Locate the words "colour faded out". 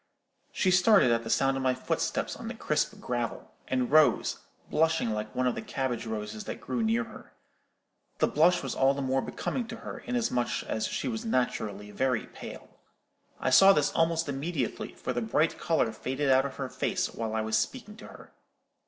15.59-16.47